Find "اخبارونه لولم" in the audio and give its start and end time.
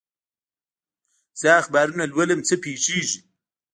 1.61-2.39